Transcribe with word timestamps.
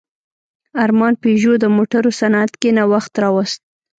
ارمان 0.85 1.13
پيژو 1.21 1.53
د 1.59 1.65
موټرو 1.75 2.11
صنعت 2.19 2.51
کې 2.61 2.69
نوښت 2.77 3.13
راوست. 3.23 3.61